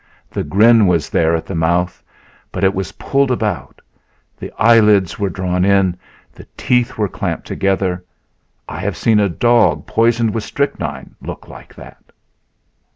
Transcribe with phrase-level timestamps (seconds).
[0.31, 2.01] The grin was there at the mouth,
[2.51, 3.81] but it was pulled about;
[4.35, 5.95] the eyelids were drawn in;
[6.33, 8.03] the teeth were clamped together.
[8.67, 12.03] I have seen a dog poisoned with strychnine look like that.